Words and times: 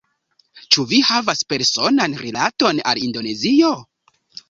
Ĉu 0.75 0.85
vi 0.93 1.01
havas 1.09 1.45
personan 1.53 2.19
rilaton 2.25 2.83
al 2.95 3.07
Indonezio? 3.07 3.75